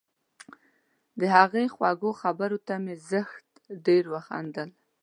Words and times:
د 1.19 1.21
هغې 1.35 1.65
خوږو 1.73 2.11
خبرو 2.21 2.57
ته 2.67 2.73
مې 2.83 2.95
زښت 3.09 3.47
ډېر 3.85 4.03
وخندل 4.13 4.69